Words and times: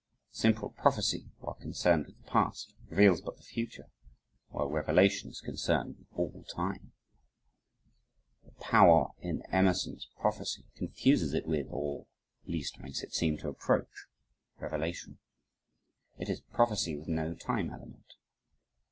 Simple 0.31 0.71
prophecy, 0.71 1.29
while 1.41 1.53
concerned 1.53 2.07
with 2.07 2.17
the 2.17 2.23
past, 2.27 2.73
reveals 2.89 3.21
but 3.21 3.37
the 3.37 3.43
future, 3.43 3.91
while 4.49 4.67
revelation 4.67 5.29
is 5.29 5.39
concerned 5.41 5.95
with 5.99 6.07
all 6.15 6.43
time. 6.45 6.91
The 8.43 8.53
power 8.53 9.11
in 9.19 9.43
Emerson's 9.51 10.07
prophecy 10.19 10.65
confuses 10.75 11.35
it 11.35 11.45
with 11.45 11.67
or 11.69 12.07
at 12.43 12.49
least 12.49 12.79
makes 12.79 13.03
it 13.03 13.13
seem 13.13 13.37
to 13.37 13.49
approach 13.49 14.07
revelation. 14.57 15.19
It 16.17 16.29
is 16.29 16.41
prophecy 16.41 16.95
with 16.95 17.07
no 17.07 17.35
time 17.35 17.69
element. 17.69 18.15